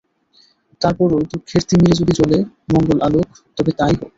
তার 0.81 0.93
পরও 0.97 1.19
দুঃখের 1.31 1.63
তিমিরে 1.69 1.93
যদি 1.95 2.13
জ্বলে 2.19 2.37
মঙ্গল 2.71 2.97
আলোক, 3.07 3.27
তবে 3.57 3.71
তা-ই 3.79 3.95
হোক। 3.95 4.09